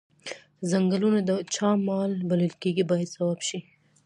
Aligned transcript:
څنګلونه 0.71 1.19
د 1.27 1.29
چا 1.53 1.69
مال 1.85 2.11
بلل 2.29 2.53
کیږي 2.61 2.83
باید 2.89 3.13
ځواب 3.15 3.39
شي. 3.47 3.59